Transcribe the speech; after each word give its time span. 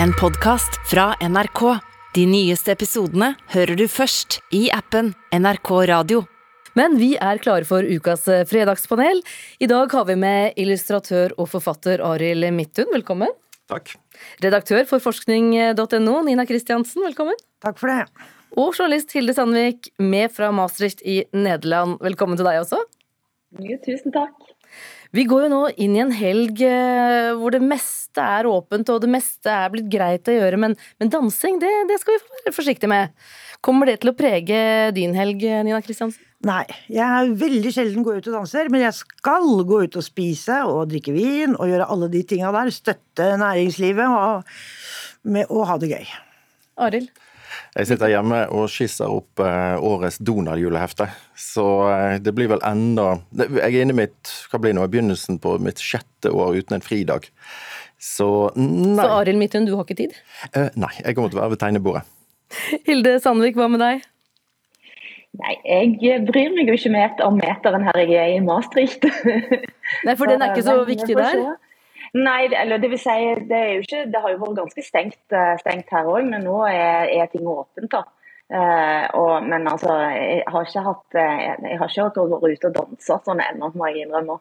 En 0.00 0.12
podkast 0.20 0.90
fra 0.90 1.14
NRK. 1.20 1.60
De 2.14 2.24
nyeste 2.28 2.72
episodene 2.74 3.32
hører 3.54 3.76
du 3.78 3.84
først 3.90 4.38
i 4.54 4.66
appen 4.74 5.12
NRK 5.34 5.70
Radio. 5.90 6.22
Men 6.78 6.96
vi 7.00 7.12
er 7.20 7.40
klare 7.42 7.66
for 7.68 7.84
ukas 7.84 8.24
eh, 8.32 8.44
fredagspanel. 8.48 9.20
I 9.60 9.68
dag 9.68 9.92
har 9.92 10.06
vi 10.08 10.16
med 10.16 10.56
illustratør 10.60 11.34
og 11.36 11.50
forfatter 11.52 12.00
Arild 12.06 12.48
Midthun, 12.56 12.88
velkommen. 12.94 13.32
Takk. 13.68 13.94
Redaktør 14.44 14.86
for 14.88 15.02
forskning.no, 15.04 16.16
Nina 16.28 16.46
Kristiansen, 16.48 17.04
velkommen. 17.04 17.36
Takk 17.64 17.80
for 17.80 17.92
det. 17.92 18.30
Og 18.56 18.72
journalist 18.76 19.12
Hilde 19.16 19.36
Sandvik, 19.36 19.92
med 20.00 20.32
fra 20.32 20.52
Maastricht 20.52 21.04
i 21.08 21.22
Nederland. 21.36 21.98
Velkommen 22.04 22.40
til 22.40 22.48
deg 22.48 22.62
også. 22.64 22.80
Jo, 23.60 23.78
tusen 23.84 24.12
takk. 24.14 24.51
Vi 25.12 25.26
går 25.28 25.44
jo 25.44 25.52
nå 25.52 25.60
inn 25.76 25.96
i 25.96 26.00
en 26.00 26.12
helg 26.16 26.62
eh, 26.64 27.30
hvor 27.36 27.52
det 27.52 27.60
meste 27.60 28.22
er 28.24 28.48
åpent 28.48 28.88
og 28.94 29.02
det 29.04 29.10
meste 29.12 29.52
er 29.52 29.68
blitt 29.72 29.90
greit 29.92 30.28
å 30.28 30.36
gjøre, 30.36 30.60
men, 30.60 30.76
men 31.00 31.12
dansing 31.12 31.58
det, 31.60 31.72
det, 31.90 31.98
skal 32.00 32.16
vi 32.16 32.38
være 32.38 32.54
forsiktige 32.56 32.88
med. 32.88 33.12
Kommer 33.62 33.90
det 33.90 33.98
til 34.00 34.10
å 34.10 34.16
prege 34.16 34.62
din 34.96 35.12
helg, 35.14 35.44
Nina 35.68 35.82
Kristiansen? 35.84 36.24
Nei, 36.42 36.64
jeg 36.90 37.04
er 37.04 37.34
veldig 37.38 37.70
sjelden 37.70 38.02
går 38.02 38.18
ut 38.18 38.30
og 38.32 38.38
danser, 38.40 38.70
men 38.72 38.82
jeg 38.82 38.96
skal 38.98 39.44
gå 39.68 39.84
ut 39.84 39.98
og 40.00 40.02
spise 40.02 40.56
og 40.66 40.88
drikke 40.90 41.14
vin 41.14 41.54
og 41.54 41.68
gjøre 41.70 41.86
alle 41.92 42.08
de 42.10 42.24
tinga 42.26 42.50
der. 42.56 42.72
Støtte 42.74 43.28
næringslivet 43.38 44.08
og, 44.08 44.48
med, 45.22 45.46
og 45.52 45.68
ha 45.68 45.76
det 45.78 45.92
gøy. 45.92 46.08
Arild? 46.82 47.12
Jeg 47.72 47.88
sitter 47.88 48.10
hjemme 48.12 48.42
og 48.52 48.66
skisser 48.68 49.08
opp 49.08 49.40
eh, 49.40 49.80
årets 49.80 50.18
Donald-julehefte. 50.20 51.06
Så 51.38 51.64
eh, 51.88 52.18
det 52.20 52.34
blir 52.36 52.50
vel 52.52 52.60
enda 52.68 53.14
Jeg 53.32 53.70
er 53.70 53.78
inne 53.80 53.94
i 53.96 54.00
mitt 54.02 54.32
hva 54.52 54.60
blir 54.60 54.76
nå, 54.76 54.84
begynnelsen 54.92 55.38
på 55.40 55.54
mitt 55.64 55.80
sjette 55.80 56.34
år 56.36 56.58
uten 56.60 56.76
en 56.76 56.84
fridag. 56.84 57.30
Så 57.96 58.50
nei. 58.58 58.98
Så 58.98 59.08
Arild 59.22 59.40
Midthun, 59.40 59.64
du 59.64 59.72
har 59.78 59.86
ikke 59.86 60.02
tid? 60.02 60.18
Eh, 60.52 60.68
nei, 60.76 60.92
jeg 61.00 61.16
kommer 61.16 61.32
til 61.32 61.40
å 61.40 61.46
være 61.46 61.54
ved 61.54 61.62
tegnebordet. 61.64 62.04
Hilde 62.88 63.16
Sandvik, 63.24 63.56
hva 63.56 63.70
med 63.72 63.80
deg? 63.80 64.04
Nei, 65.40 65.56
jeg 65.64 66.26
bryr 66.28 66.52
meg 66.52 66.68
jo 66.68 66.76
ikke 66.76 66.92
mer 66.92 67.16
om 67.24 67.38
meteren 67.40 67.86
her 67.88 68.02
jeg 68.04 68.18
er 68.20 68.34
i 68.36 68.44
Maastricht. 68.44 69.06
Nei, 70.04 70.12
for 70.12 70.28
den 70.28 70.44
er 70.44 70.52
ikke 70.52 70.66
så 70.68 70.82
viktig 70.84 71.16
der? 71.16 71.40
Nei, 72.12 72.50
eller 72.52 72.80
det 72.80 72.90
vil 72.92 73.00
si, 73.00 73.12
det, 73.48 73.56
er 73.56 73.70
jo 73.78 73.84
ikke, 73.86 74.02
det 74.12 74.20
har 74.20 74.32
jo 74.34 74.40
vært 74.42 74.58
ganske 74.58 74.82
stengt, 74.84 75.22
eh, 75.32 75.54
stengt 75.62 75.92
her 75.94 76.08
òg, 76.10 76.26
men 76.28 76.44
nå 76.44 76.58
er, 76.68 77.08
er, 77.08 77.30
ting 77.32 77.46
åpent. 77.48 77.88
da. 77.92 78.04
Uh, 78.52 79.06
og, 79.16 79.46
men 79.48 79.64
altså, 79.70 79.94
jeg 80.12 80.42
har 80.52 80.66
ikke 80.66 80.80
hatt 80.84 81.14
eh, 81.16 81.38
jeg 81.70 81.78
har 81.80 81.88
ikke 81.88 82.24
vært 82.28 82.58
ute 82.58 82.68
og 82.68 82.74
dansa 82.76 83.16
sånn 83.24 83.40
ennå, 83.40 83.70
må 83.72 83.88
jeg 83.88 84.04
innrømme. 84.04 84.36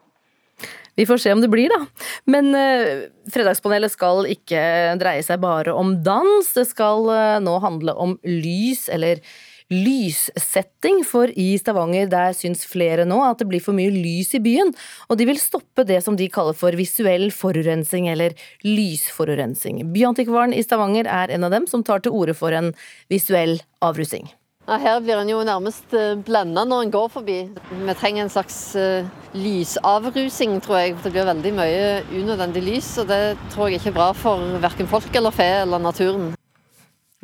Vi 1.00 1.06
får 1.08 1.22
se 1.24 1.32
om 1.32 1.40
det 1.40 1.48
blir, 1.54 1.72
da. 1.72 2.10
Men 2.28 2.52
uh, 2.52 3.08
Fredagspanelet 3.32 3.94
skal 3.94 4.28
ikke 4.28 4.60
dreie 5.00 5.24
seg 5.24 5.40
bare 5.40 5.72
om 5.72 5.96
dans. 6.04 6.50
Det 6.52 6.68
skal 6.68 7.08
uh, 7.08 7.40
nå 7.40 7.56
handle 7.64 7.96
om 7.96 8.18
lys, 8.28 8.90
eller 8.92 9.24
lyssetting, 9.72 11.02
for 11.08 11.32
i 11.40 11.54
Stavanger 11.60 12.10
der 12.12 12.36
syns 12.38 12.66
flere 12.68 13.06
nå 13.08 13.22
at 13.26 13.40
det 13.42 13.48
blir 13.50 13.64
for 13.64 13.78
mye 13.78 13.94
lys 13.94 14.36
i 14.38 14.44
byen, 14.44 14.74
og 15.08 15.20
de 15.20 15.30
vil 15.30 15.40
stoppe 15.42 15.86
det 15.88 16.02
som 16.06 16.20
de 16.20 16.28
kaller 16.32 16.58
for 16.58 16.76
visuell 16.78 17.30
forurensning, 17.32 18.10
eller 18.12 18.36
lysforurensning. 18.68 19.82
Byantikvaren 19.96 20.54
i 20.54 20.66
Stavanger 20.66 21.08
er 21.08 21.32
en 21.32 21.48
av 21.48 21.56
dem 21.56 21.70
som 21.72 21.86
tar 21.88 22.04
til 22.04 22.16
orde 22.16 22.36
for 22.38 22.54
en 22.56 22.74
visuell 23.12 23.60
avrusing. 23.82 24.30
Her 24.70 25.00
blir 25.02 25.18
en 25.18 25.30
jo 25.30 25.40
nærmest 25.44 25.94
eh, 25.98 26.14
blenda 26.22 26.62
når 26.68 26.86
en 26.86 26.92
går 26.94 27.08
forbi. 27.12 27.38
Vi 27.72 27.96
trenger 27.98 28.24
en 28.24 28.32
slags 28.32 28.60
uh, 28.78 29.08
lysavrusing, 29.34 30.60
tror 30.62 30.78
jeg. 30.78 30.94
Det 31.02 31.12
blir 31.12 31.28
veldig 31.28 31.54
mye 31.58 31.88
unødvendig 32.14 32.64
lys, 32.64 32.92
og 33.02 33.10
det 33.10 33.24
tror 33.52 33.68
jeg 33.68 33.82
ikke 33.82 33.92
er 33.92 33.98
bra 33.98 34.12
for 34.16 34.62
verken 34.62 34.88
folk 34.92 35.18
eller 35.18 35.34
fe 35.36 35.50
eller 35.64 35.82
naturen. 35.82 36.30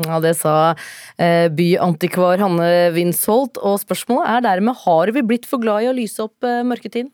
Ja, 0.06 0.20
Det 0.22 0.36
sa 0.38 0.76
eh, 1.17 1.48
byantikvar 1.50 2.38
Hanne 2.44 2.92
Winsholt, 2.94 3.58
og 3.58 3.80
spørsmålet 3.81 4.30
er 4.30 4.44
dermed 4.45 4.78
har 4.84 5.12
vi 5.16 5.23
blitt 5.26 5.48
for 5.50 5.62
glad 5.64 5.88
i 5.88 5.89
å 5.89 5.95
lyse 5.98 6.21
opp 6.21 6.45
eh, 6.45 6.61
mørketid? 6.67 7.10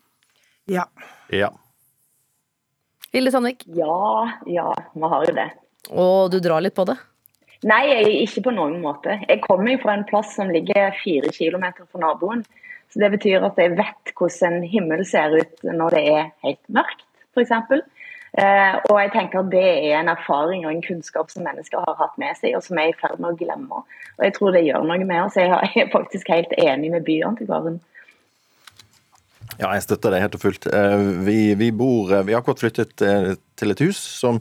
Ja. 0.67 0.89
Ja. 1.31 1.53
Hilde 3.13 3.31
Sandvik? 3.31 3.63
Ja, 3.77 4.27
ja, 4.49 4.67
vi 4.95 5.09
har 5.15 5.25
jo 5.29 5.35
det. 5.37 5.47
Og 5.91 6.31
du 6.33 6.39
drar 6.43 6.63
litt 6.63 6.75
på 6.75 6.85
det? 6.89 6.97
Nei, 7.63 7.83
ikke 8.25 8.43
på 8.49 8.51
noen 8.51 8.81
måte. 8.83 9.15
Jeg 9.29 9.39
kommer 9.45 9.77
fra 9.79 9.95
en 9.95 10.03
plass 10.07 10.33
som 10.35 10.51
ligger 10.51 10.91
fire 10.99 11.31
kilometer 11.31 11.87
fra 11.87 12.01
naboen. 12.03 12.43
Så 12.91 12.99
Det 12.99 13.13
betyr 13.15 13.45
at 13.47 13.57
jeg 13.57 13.77
vet 13.77 14.11
hvordan 14.17 14.59
en 14.59 14.67
himmel 14.69 15.05
ser 15.07 15.31
ut 15.39 15.63
når 15.65 15.95
det 15.95 16.01
er 16.11 16.25
helt 16.43 16.61
mørkt, 16.67 17.05
f.eks. 17.33 17.53
Eh, 18.33 18.75
og 18.89 18.97
jeg 18.97 19.11
tenker 19.13 19.43
at 19.43 19.49
Det 19.53 19.61
er 19.61 19.99
en 19.99 20.09
erfaring 20.09 20.63
og 20.65 20.71
en 20.73 20.81
kunnskap 20.81 21.29
som 21.29 21.45
mennesker 21.45 21.83
har 21.85 21.97
hatt 21.99 22.15
med 22.17 22.33
seg, 22.39 22.55
og 22.57 22.65
som 22.65 22.79
er 22.81 22.89
i 22.89 22.97
ferd 22.97 23.19
med 23.21 23.33
å 23.33 23.37
glemme. 23.37 23.83
Og 24.17 24.25
Jeg 24.25 24.37
tror 24.37 24.55
det 24.55 24.65
gjør 24.65 24.85
noe 24.89 25.05
med 25.05 25.25
oss. 25.27 25.37
Jeg 25.37 25.53
er 25.53 25.91
faktisk 25.93 26.33
helt 26.33 26.53
enig 26.57 26.89
med 26.93 27.05
byantikvaren. 27.05 27.81
Ja, 29.59 29.69
jeg 29.75 29.83
støtter 29.85 30.09
det 30.09 30.23
helt 30.23 30.33
og 30.33 30.41
fullt. 30.41 30.65
Eh, 30.65 31.03
vi, 31.27 31.37
vi, 31.59 31.69
bor, 31.77 32.09
eh, 32.09 32.23
vi 32.25 32.33
har 32.33 32.41
akkurat 32.41 32.63
flyttet 32.63 32.95
til 32.97 33.73
et 33.75 33.83
hus 33.85 33.99
som 34.01 34.39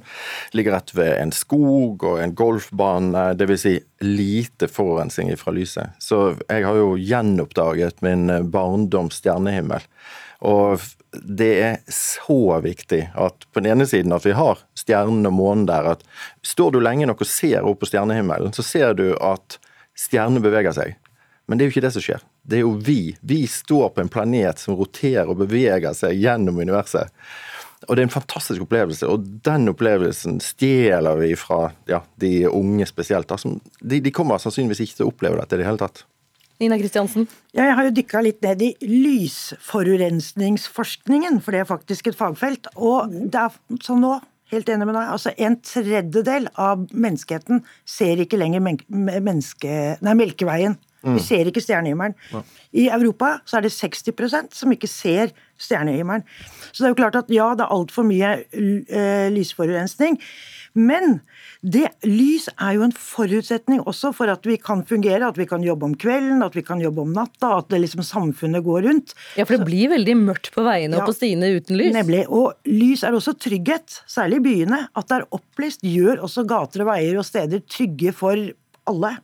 ligger 0.56 0.72
rett 0.78 0.94
ved 0.96 1.12
en 1.18 1.34
skog 1.36 2.06
og 2.08 2.22
en 2.22 2.32
golfbane. 2.32 3.26
Dvs. 3.36 3.66
Si 3.66 3.74
lite 4.00 4.70
forurensning 4.72 5.34
fra 5.36 5.52
lyset. 5.52 5.92
Så 6.00 6.30
jeg 6.48 6.64
har 6.64 6.80
jo 6.80 6.96
gjenoppdaget 6.96 8.00
min 8.00 8.24
barndoms 8.54 9.20
stjernehimmel. 9.20 9.84
Og 10.48 10.80
det 11.12 11.50
er 11.60 11.76
så 11.92 12.56
viktig 12.64 13.02
at 13.20 13.44
på 13.52 13.60
den 13.60 13.74
ene 13.74 13.86
siden 13.88 14.14
at 14.16 14.24
vi 14.24 14.32
har 14.36 14.62
stjernen 14.78 15.28
og 15.28 15.34
månen 15.36 15.66
der. 15.68 15.92
at 15.94 16.04
Står 16.46 16.72
du 16.72 16.80
lenge 16.80 17.06
nok 17.08 17.24
og 17.24 17.28
ser 17.28 17.68
opp 17.68 17.82
på 17.82 17.90
stjernehimmelen, 17.90 18.54
så 18.56 18.64
ser 18.64 18.96
du 18.96 19.10
at 19.20 19.58
stjernene 19.98 20.42
beveger 20.44 20.72
seg. 20.76 20.96
Men 21.46 21.58
det 21.58 21.64
er 21.64 21.68
jo 21.68 21.74
ikke 21.76 21.84
det 21.84 21.94
som 21.96 22.04
skjer. 22.04 22.22
Det 22.42 22.58
er 22.58 22.64
jo 22.64 22.76
vi. 22.80 23.14
Vi 23.20 23.42
står 23.50 23.92
på 23.92 24.02
en 24.02 24.10
planet 24.12 24.62
som 24.62 24.78
roterer 24.78 25.28
og 25.28 25.42
beveger 25.42 25.92
seg 25.96 26.16
gjennom 26.16 26.62
universet. 26.62 27.12
Og 27.88 27.96
det 27.96 28.02
er 28.02 28.06
en 28.06 28.14
fantastisk 28.14 28.62
opplevelse, 28.62 29.08
og 29.10 29.24
den 29.42 29.66
opplevelsen 29.72 30.38
stjeler 30.42 31.18
vi 31.18 31.32
fra 31.38 31.72
ja, 31.90 31.98
de 32.22 32.46
unge 32.46 32.86
spesielt. 32.86 33.30
Altså, 33.34 33.56
de, 33.80 33.98
de, 33.98 34.12
kommer 34.14 34.38
sannsynligvis 34.38 34.84
ikke 34.84 35.00
til 35.00 35.08
å 35.08 35.10
oppleve 35.10 35.40
dette 35.40 35.58
i 35.58 35.62
det 35.62 35.66
hele 35.66 35.82
tatt. 35.82 36.04
Nina 36.62 36.78
Kristiansen? 36.78 37.24
Jeg 37.56 37.72
har 37.74 37.84
jo 37.88 37.94
dykka 37.96 38.20
litt 38.22 38.42
ned 38.44 38.60
i 38.62 38.76
lysforurensningsforskningen, 38.86 41.40
for 41.42 41.50
det 41.54 41.60
er 41.62 41.68
faktisk 41.68 42.06
et 42.10 42.18
fagfelt. 42.18 42.64
Og 42.78 42.98
det 43.10 43.38
er 43.40 43.50
sånn 43.82 44.00
nå, 44.04 44.20
helt 44.52 44.68
enig 44.68 44.86
med 44.86 44.94
deg, 44.98 45.06
altså 45.14 45.30
en 45.40 45.56
tredjedel 45.64 46.48
av 46.60 46.78
menneskeheten 46.92 47.62
ser 47.88 48.20
ikke 48.22 48.40
lenger 48.40 48.60
menneske, 48.62 49.70
nei, 50.04 50.14
Melkeveien. 50.18 50.74
Vi 51.02 51.16
mm. 51.16 51.22
ser 51.24 51.50
ikke 51.50 51.62
stjernehimmelen. 51.64 52.14
Ja. 52.32 52.42
I 52.72 52.88
Europa 52.94 53.34
så 53.44 53.58
er 53.58 53.66
det 53.66 53.74
60% 53.74 54.56
som 54.56 54.74
ikke 54.74 54.90
ser 54.90 55.34
stjernehimmelen. 55.60 56.24
Så 56.70 56.82
det 56.82 56.88
er 56.88 56.94
jo 56.94 57.00
klart 57.02 57.18
at 57.18 57.30
ja, 57.32 57.52
det 57.58 57.66
er 57.66 57.74
altfor 57.74 58.06
mye 58.06 58.34
uh, 58.42 59.28
lysforurensning. 59.34 60.18
Men 60.72 61.18
det, 61.60 61.84
lys 62.08 62.46
er 62.54 62.76
jo 62.78 62.84
en 62.86 62.94
forutsetning 62.96 63.82
også 63.84 64.12
for 64.16 64.32
at 64.32 64.46
vi 64.48 64.56
kan 64.60 64.84
fungere, 64.88 65.28
at 65.28 65.36
vi 65.38 65.46
kan 65.48 65.64
jobbe 65.64 65.90
om 65.90 65.96
kvelden, 66.00 66.40
at 66.44 66.56
vi 66.56 66.64
kan 66.64 66.80
jobbe 66.80 67.04
om 67.04 67.12
natta, 67.14 67.50
at 67.58 67.68
det 67.72 67.82
liksom 67.82 68.04
samfunnet 68.06 68.64
går 68.64 68.86
rundt. 68.88 69.12
Ja, 69.36 69.44
for 69.44 69.58
det 69.58 69.68
blir 69.68 69.92
veldig 69.92 70.16
mørkt 70.22 70.52
på 70.54 70.64
veiene 70.64 70.96
ja, 70.96 71.02
og 71.02 71.12
på 71.12 71.16
stiene 71.18 71.52
uten 71.58 71.76
lys. 71.78 71.92
Nemlig. 71.98 72.24
Og 72.32 72.56
lys 72.68 73.04
er 73.04 73.18
også 73.18 73.36
trygghet, 73.36 74.00
særlig 74.10 74.40
i 74.40 74.46
byene. 74.48 74.80
At 74.96 75.10
det 75.10 75.20
er 75.20 75.28
opplyst 75.36 75.84
gjør 75.86 76.24
også 76.24 76.46
gater 76.48 76.86
og 76.86 76.92
veier 76.94 77.20
og 77.20 77.28
steder 77.28 77.62
trygge 77.68 78.16
for 78.16 78.48
alle. 78.88 79.14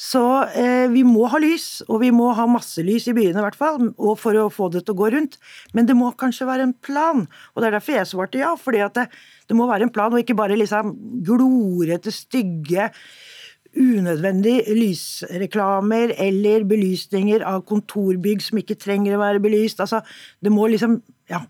Så 0.00 0.22
eh, 0.56 0.86
vi 0.88 1.02
må 1.04 1.26
ha 1.28 1.38
lys, 1.42 1.82
og 1.84 2.00
vi 2.00 2.08
må 2.14 2.30
ha 2.36 2.46
masse 2.48 2.80
lys 2.84 3.10
i 3.10 3.14
byene 3.16 3.42
i 3.42 3.44
hvert 3.44 3.58
fall, 3.58 3.90
for 4.16 4.38
å 4.40 4.46
få 4.52 4.70
det 4.72 4.86
til 4.86 4.94
å 4.94 5.00
gå 5.02 5.10
rundt. 5.12 5.36
Men 5.76 5.88
det 5.90 5.96
må 5.98 6.08
kanskje 6.16 6.48
være 6.48 6.64
en 6.68 6.76
plan, 6.86 7.26
og 7.52 7.60
det 7.60 7.68
er 7.68 7.76
derfor 7.76 7.98
jeg 7.98 8.08
svarte 8.08 8.40
ja. 8.40 8.54
fordi 8.56 8.80
at 8.86 8.96
det, 8.96 9.10
det 9.50 9.58
må 9.58 9.68
være 9.68 9.88
en 9.88 9.92
plan, 9.92 10.12
og 10.12 10.22
ikke 10.22 10.38
bare 10.38 10.56
liksom 10.56 10.94
glorete, 11.26 12.14
stygge 12.16 12.88
unødvendige 13.76 14.74
lysreklamer 14.74 16.16
eller 16.18 16.64
belysninger 16.66 17.44
av 17.46 17.62
kontorbygg 17.68 18.42
som 18.42 18.58
ikke 18.58 18.78
trenger 18.80 19.14
å 19.14 19.22
være 19.22 19.42
belyst. 19.42 19.84
Altså, 19.84 20.00
det 20.40 20.52
må 20.54 20.68
liksom 20.70 21.02
Ja. 21.30 21.44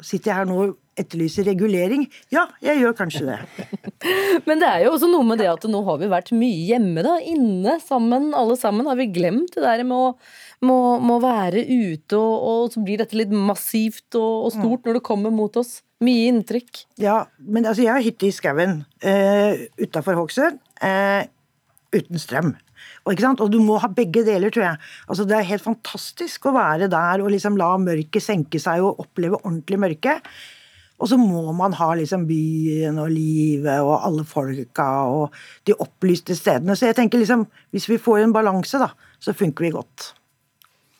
Sitter 0.00 0.30
jeg 0.30 0.36
her 0.36 0.46
nå 0.46 0.76
etterlyser 0.98 1.46
regulering? 1.48 2.04
Ja, 2.32 2.46
jeg 2.64 2.82
gjør 2.82 2.96
kanskje 2.98 3.24
det. 3.30 3.66
Men 4.48 4.62
det 4.62 4.68
er 4.68 4.84
jo 4.84 4.94
også 4.94 5.08
noe 5.10 5.26
med 5.26 5.40
det 5.42 5.48
at 5.50 5.66
nå 5.70 5.82
har 5.86 6.00
vi 6.00 6.10
vært 6.12 6.32
mye 6.36 6.66
hjemme, 6.68 7.04
da. 7.06 7.16
Inne 7.32 7.78
sammen, 7.84 8.30
alle 8.36 8.56
sammen. 8.60 8.88
Har 8.88 8.98
vi 9.00 9.10
glemt 9.14 9.54
det 9.56 9.64
der 9.64 9.84
med 9.88 9.96
å, 9.96 10.10
med 10.64 11.14
å 11.16 11.20
være 11.22 11.64
ute, 11.64 12.18
og, 12.18 12.34
og, 12.52 12.64
så 12.74 12.82
blir 12.84 13.02
dette 13.02 13.18
litt 13.18 13.32
massivt 13.32 14.18
og, 14.20 14.48
og 14.48 14.56
stort 14.56 14.88
når 14.88 14.98
det 14.98 15.06
kommer 15.06 15.34
mot 15.34 15.56
oss? 15.60 15.80
Mye 16.02 16.32
inntrykk. 16.32 16.84
Ja, 17.00 17.22
men 17.38 17.68
altså, 17.68 17.84
jeg 17.86 17.94
har 17.94 18.04
hytte 18.04 18.26
i 18.26 18.34
skauen 18.34 18.82
uh, 19.06 19.64
utafor 19.78 20.18
Hokksund. 20.18 20.58
Uh, 20.82 21.22
uten 21.94 22.20
strøm. 22.20 22.54
Og, 23.06 23.18
og, 23.18 23.46
du 23.50 23.58
må 23.62 23.78
ha 23.82 23.90
begge 23.90 24.24
deler, 24.26 24.52
tror 24.52 24.66
jeg. 24.66 24.80
Altså, 25.08 25.26
det 25.28 25.38
er 25.38 25.48
helt 25.48 25.64
fantastisk 25.64 26.48
å 26.48 26.56
være 26.56 26.88
der 26.92 27.22
og 27.22 27.30
liksom 27.34 27.58
la 27.60 27.74
mørket 27.80 28.24
senke 28.24 28.60
seg 28.62 28.84
og 28.84 29.02
oppleve 29.02 29.40
ordentlig 29.42 29.80
mørke. 29.82 30.18
Og 31.00 31.10
så 31.10 31.18
må 31.18 31.52
man 31.56 31.74
ha 31.78 31.92
liksom 31.98 32.26
byen 32.28 33.00
og 33.02 33.10
livet 33.10 33.82
og 33.82 34.06
alle 34.06 34.24
folka 34.28 34.88
og 35.10 35.36
de 35.66 35.74
opplyste 35.82 36.36
stedene. 36.38 36.76
Så 36.78 36.90
jeg 36.90 36.98
tenker 36.98 37.22
liksom, 37.22 37.46
hvis 37.74 37.88
vi 37.90 38.00
får 38.02 38.22
en 38.22 38.34
balanse, 38.36 38.78
da, 38.82 38.92
så 39.22 39.34
funker 39.36 39.66
vi 39.66 39.74
godt. 39.74 40.12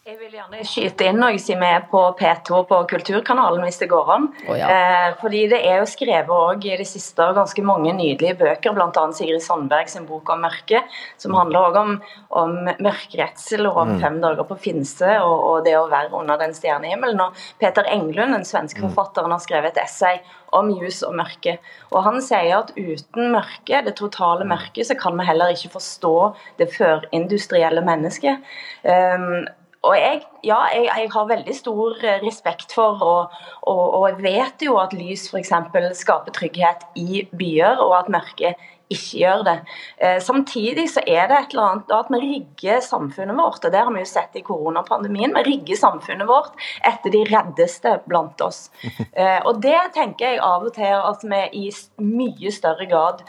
Jeg 0.03 0.17
vil 0.19 0.33
gjerne 0.35 0.65
skyte 0.67 1.07
inn 1.07 1.21
noe 1.23 1.37
som 1.39 1.61
er 1.63 1.85
på 1.87 2.01
P2 2.19 2.57
på 2.67 2.79
Kulturkanalen, 2.91 3.63
hvis 3.63 3.77
det 3.85 3.87
går 3.93 4.09
an. 4.11 4.25
Oh, 4.51 4.57
ja. 4.59 4.67
eh, 4.67 5.13
fordi 5.21 5.45
det 5.53 5.61
er 5.63 5.77
jo 5.79 5.85
skrevet 5.87 6.33
også 6.35 6.73
i 6.73 6.79
det 6.81 6.87
siste 6.91 7.29
ganske 7.37 7.63
mange 7.63 7.93
nydelige 7.95 8.35
bøker, 8.41 8.75
bl.a. 8.75 9.05
Sigrid 9.15 9.45
Sandberg 9.45 9.93
sin 9.93 10.09
bok 10.09 10.33
om 10.35 10.43
mørket, 10.43 10.91
som 11.23 11.37
handler 11.39 11.69
også 11.69 11.85
om, 11.85 11.95
om 12.43 12.59
mørkeredsel 12.83 13.71
og 13.71 13.79
om 13.85 13.95
fem 14.03 14.19
dager 14.27 14.51
på 14.51 14.59
Finse 14.67 15.13
og, 15.21 15.37
og, 15.37 15.63
det 15.69 15.77
å 15.79 15.87
være 15.95 16.11
under 16.19 16.43
den 16.43 16.59
stjernehimmelen. 16.59 17.23
Og 17.23 17.47
Peter 17.63 17.87
Englund, 17.95 18.35
den 18.35 18.51
svenske 18.51 18.83
forfatteren, 18.83 19.31
har 19.31 19.47
skrevet 19.47 19.77
et 19.77 19.85
essay 19.87 20.19
om 20.51 20.75
jus 20.83 21.05
og 21.07 21.15
mørke. 21.23 21.61
Og 21.95 22.03
Han 22.11 22.19
sier 22.27 22.59
at 22.59 22.75
uten 22.75 23.31
mørke, 23.39 23.87
det 23.87 23.95
totale 24.03 24.51
mørket, 24.51 24.91
så 24.91 24.99
kan 24.99 25.15
vi 25.15 25.31
heller 25.31 25.55
ikke 25.55 25.77
forstå 25.79 26.17
det 26.59 26.73
førindustrielle 26.75 27.87
mennesket. 27.87 28.43
Um, 28.83 29.45
og 29.83 29.97
jeg, 29.99 30.21
ja, 30.47 30.61
jeg, 30.71 30.87
jeg, 30.87 31.09
har 31.15 31.31
veldig 31.31 31.55
stor 31.57 32.05
eh, 32.07 32.21
respekt 32.23 32.75
for, 32.77 33.03
og, 33.03 33.41
og, 33.63 33.83
og 33.99 34.05
jeg 34.11 34.21
vet 34.23 34.67
jo 34.69 34.77
at 34.83 34.95
lys 34.95 35.27
f.eks. 35.33 35.51
skaper 35.99 36.35
trygghet 36.37 36.87
i 36.99 37.25
byer, 37.39 37.83
og 37.83 37.97
at 37.99 38.13
mørke 38.13 38.55
ikke 38.93 39.21
gjør 39.23 39.43
det. 39.47 39.57
Eh, 39.99 40.19
samtidig 40.23 40.87
så 40.93 41.03
er 41.07 41.29
det 41.31 41.39
et 41.39 41.55
eller 41.55 41.69
annet 41.69 41.95
at 41.97 42.11
vi 42.13 42.21
rigger 42.23 42.83
samfunnet 42.85 43.39
vårt, 43.39 43.65
og 43.65 43.73
det 43.73 43.81
har 43.81 43.93
vi 43.95 44.03
jo 44.03 44.11
sett 44.11 44.39
i 44.39 44.45
koronapandemien. 44.47 45.35
Vi 45.39 45.45
rigger 45.49 45.81
samfunnet 45.81 46.29
vårt 46.29 46.57
etter 46.89 47.15
de 47.15 47.25
reddeste 47.31 47.99
blant 48.09 48.41
oss. 48.45 48.69
Eh, 49.13 49.41
og 49.49 49.61
det 49.65 49.79
tenker 49.95 50.33
jeg 50.33 50.43
av 50.45 50.65
og 50.65 50.73
til 50.77 50.95
at 50.95 51.25
vi 51.29 51.41
i 51.59 51.71
mye 52.01 52.53
større 52.55 52.87
grad 52.89 53.21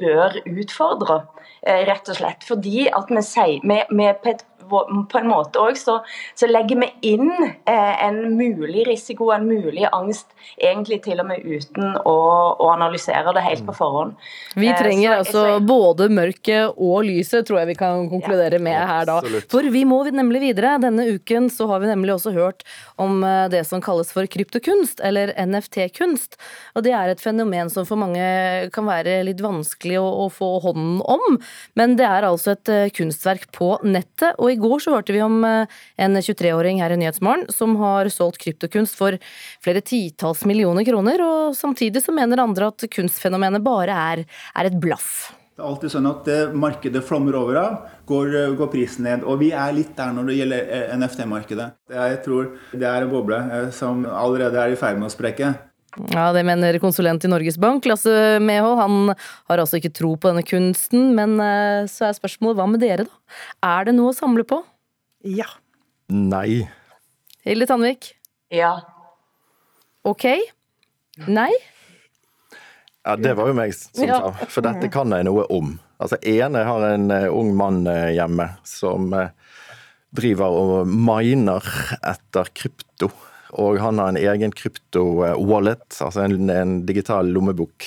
bør 0.00 0.36
utfordre, 0.44 1.22
eh, 1.62 1.84
rett 1.88 2.10
og 2.12 2.18
slett. 2.18 2.44
Fordi 2.46 2.88
at 2.88 3.10
vi 3.12 3.22
sier 3.24 3.64
vi, 3.64 3.78
vi 3.88 4.08
på 4.20 4.34
et 4.34 4.44
på 4.70 5.20
en 5.20 5.30
måte 5.30 5.60
òg 5.62 5.78
så, 5.78 5.98
så, 6.38 6.48
legger 6.50 6.80
vi 6.82 6.90
inn 7.12 7.30
eh, 7.30 8.04
en 8.06 8.20
mulig 8.38 8.86
risiko, 8.88 9.30
en 9.34 9.46
mulig 9.48 9.86
angst, 9.90 10.30
egentlig 10.56 11.02
til 11.04 11.22
og 11.22 11.28
med 11.30 11.44
uten 11.44 11.96
å, 12.04 12.16
å 12.56 12.70
analysere 12.72 13.34
det 13.36 13.44
helt 13.44 13.66
på 13.66 13.76
forhånd. 13.76 14.16
Vi 14.56 14.70
eh, 14.70 14.78
trenger 14.78 15.18
eh, 15.18 15.24
så, 15.24 15.44
altså 15.44 15.64
både 15.66 16.10
mørket 16.12 16.76
og 16.76 17.04
lyset, 17.08 17.46
tror 17.48 17.62
jeg 17.62 17.72
vi 17.72 17.78
kan 17.80 18.08
konkludere 18.10 18.60
ja, 18.60 18.64
med 18.64 18.80
her 18.92 19.08
da. 19.08 19.18
For 19.52 19.66
vi 19.70 19.84
må 19.88 20.02
nemlig 20.10 20.42
videre. 20.48 20.76
Denne 20.82 21.06
uken 21.14 21.50
så 21.52 21.68
har 21.70 21.82
vi 21.82 21.90
nemlig 21.90 22.14
også 22.16 22.32
hørt 22.34 22.64
om 23.00 23.24
eh, 23.26 23.46
det 23.52 23.62
som 23.68 23.82
kalles 23.84 24.12
for 24.14 24.28
kryptokunst, 24.30 25.02
eller 25.04 25.32
NFT-kunst. 25.38 26.38
Og 26.74 26.84
det 26.86 26.94
er 26.96 27.12
et 27.12 27.22
fenomen 27.22 27.70
som 27.72 27.86
for 27.88 28.00
mange 28.00 28.24
kan 28.74 28.88
være 28.88 29.20
litt 29.28 29.42
vanskelig 29.44 29.98
å, 30.00 30.06
å 30.24 30.28
få 30.32 30.52
hånden 30.64 31.00
om. 31.04 31.38
Men 31.78 31.96
det 31.98 32.06
er 32.08 32.26
altså 32.26 32.54
et 32.54 32.70
uh, 32.72 32.86
kunstverk 32.94 33.48
på 33.56 33.72
nettet. 33.86 34.34
og 34.38 34.52
i 34.52 34.59
går 34.62 34.84
så 34.84 34.94
hørte 34.94 35.14
vi 35.14 35.22
om 35.24 35.40
eh, 35.46 35.80
en 36.00 36.16
23-åring 36.16 36.82
her 36.82 36.94
i 36.94 37.00
Nyhetsmorgen 37.00 37.48
som 37.54 37.76
har 37.80 38.10
solgt 38.12 38.40
kryptokunst 38.42 38.98
for 38.98 39.18
flere 39.64 39.82
titalls 39.84 40.44
millioner 40.48 40.86
kroner, 40.86 41.22
og 41.24 41.56
samtidig 41.58 42.04
så 42.04 42.14
mener 42.16 42.42
andre 42.42 42.70
at 42.72 42.86
kunstfenomenet 42.92 43.64
bare 43.64 44.00
er, 44.14 44.24
er 44.54 44.70
et 44.70 44.80
blaff. 44.80 45.30
Det 45.60 45.64
er 45.64 45.68
alltid 45.68 45.92
sånn 45.92 46.08
at 46.08 46.28
eh, 46.32 46.52
markedet 46.56 47.02
flommer 47.04 47.36
over 47.36 47.58
av, 47.60 47.80
går, 48.08 48.36
eh, 48.42 48.52
går, 48.56 48.70
prisen 48.72 49.04
ned. 49.08 49.26
Og 49.28 49.42
vi 49.42 49.50
er 49.52 49.74
litt 49.76 49.92
der 49.98 50.14
når 50.16 50.30
det 50.30 50.38
gjelder 50.38 50.94
NFT-markedet. 51.00 51.72
Jeg 51.96 52.22
tror 52.24 52.54
det 52.72 52.88
er 52.88 53.04
en 53.04 53.12
boble 53.12 53.42
som 53.76 54.06
allerede 54.08 54.62
er 54.62 54.72
i 54.72 54.80
ferd 54.80 55.00
med 55.00 55.10
å 55.10 55.12
sprekke. 55.12 55.52
Ja, 55.96 56.30
Det 56.32 56.44
mener 56.46 56.78
konsulent 56.78 57.24
i 57.24 57.30
Norges 57.30 57.58
Bank, 57.58 57.86
Lasse 57.88 58.38
Mehold. 58.42 58.78
Han 58.78 59.14
har 59.50 59.58
altså 59.58 59.80
ikke 59.80 59.92
tro 59.94 60.14
på 60.16 60.30
denne 60.30 60.44
kunsten. 60.46 61.14
Men 61.18 61.34
eh, 61.42 61.88
så 61.90 62.08
er 62.08 62.18
spørsmålet 62.18 62.60
hva 62.60 62.68
med 62.70 62.82
dere, 62.84 63.08
da? 63.08 63.40
Er 63.66 63.88
det 63.88 63.96
noe 63.98 64.12
å 64.12 64.16
samle 64.16 64.46
på? 64.46 64.60
Ja. 65.26 65.48
Nei. 66.10 66.62
Hilde 67.46 67.66
Tandvik? 67.70 68.12
Ja. 68.54 68.76
Ok. 70.06 70.28
Nei? 71.26 71.50
Ja, 73.06 73.16
det 73.16 73.32
var 73.38 73.48
jo 73.48 73.56
meg 73.56 73.72
som 73.74 73.96
sa, 73.96 74.32
for 74.52 74.64
dette 74.64 74.90
kan 74.92 75.10
jeg 75.14 75.24
noe 75.26 75.46
om. 75.52 75.72
Altså, 76.00 76.18
ene 76.28 76.62
har 76.68 76.84
en 76.84 77.08
uh, 77.12 77.32
ung 77.32 77.54
mann 77.56 77.82
uh, 77.88 78.12
hjemme 78.12 78.46
som 78.68 79.08
driver 80.16 80.56
og 80.58 80.90
miner 80.90 81.64
etter 82.12 82.50
krypto 82.56 83.10
og 83.58 83.80
han 83.82 83.98
har 83.98 84.12
en 84.12 84.20
egen 84.20 84.54
krypto-wallet, 84.54 85.86
altså 85.98 86.24
en, 86.24 86.50
en, 86.50 86.76
digital 86.86 87.30
lommebok, 87.34 87.86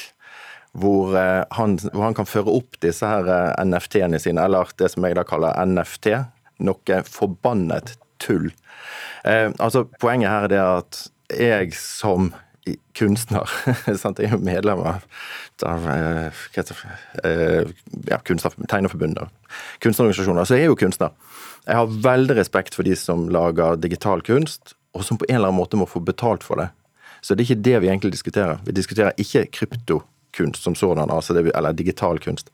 hvor, 0.74 1.14
eh, 1.20 1.44
han, 1.58 1.78
hvor, 1.92 2.04
han, 2.08 2.18
kan 2.18 2.30
føre 2.30 2.56
opp 2.58 2.80
disse 2.84 3.08
her 3.08 3.30
eh, 3.30 3.66
NFT-ene 3.66 4.20
sine, 4.22 4.44
eller 4.44 4.72
det 4.80 4.90
som 4.92 5.06
jeg 5.06 5.18
da 5.20 5.26
kaller 5.28 5.58
NFT. 5.70 6.16
Noe 6.64 7.02
forbannet 7.08 7.96
tull. 8.24 8.50
Eh, 9.24 9.50
altså, 9.60 9.86
Poenget 10.02 10.32
her 10.32 10.48
er 10.48 10.54
det 10.54 10.64
at 10.64 11.04
jeg 11.34 11.76
som 11.78 12.32
kunstner 12.96 13.50
sant? 14.02 14.20
Jeg 14.22 14.32
er 14.32 14.38
jo 14.38 14.44
medlem 14.44 14.84
av, 14.88 15.04
av 15.68 15.88
eh, 15.92 16.44
ja, 16.56 18.20
Tegnerforbundet, 18.24 19.34
kunstnerorganisasjoner, 19.84 20.48
så 20.48 20.58
jeg 20.58 20.68
er 20.68 20.72
jo 20.72 20.80
kunstner. 20.80 21.14
Jeg 21.68 21.80
har 21.80 22.00
veldig 22.08 22.38
respekt 22.40 22.76
for 22.76 22.88
de 22.88 22.96
som 23.00 23.28
lager 23.32 23.78
digital 23.80 24.24
kunst, 24.26 24.76
og 24.94 25.06
som 25.06 25.18
på 25.18 25.26
en 25.30 25.36
eller 25.36 25.52
annen 25.52 25.62
måte 25.62 25.80
må 25.80 25.88
få 25.90 26.02
betalt 26.04 26.46
for 26.46 26.62
det. 26.62 26.70
Så 27.22 27.36
det 27.36 27.44
er 27.44 27.52
ikke 27.52 27.66
det 27.66 27.78
vi 27.82 27.90
egentlig 27.90 28.12
diskuterer. 28.14 28.60
Vi 28.66 28.76
diskuterer 28.76 29.18
ikke 29.18 29.46
kryptokunst 29.58 30.64
som 30.64 30.76
sådan, 30.76 31.12
altså 31.12 31.34
det, 31.34 31.50
eller 31.56 31.74
digital 31.74 32.20
kunst. 32.20 32.52